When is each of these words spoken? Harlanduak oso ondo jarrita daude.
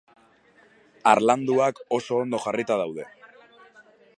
Harlanduak 1.11 1.81
oso 1.99 2.17
ondo 2.23 2.41
jarrita 2.47 2.79
daude. 2.83 3.07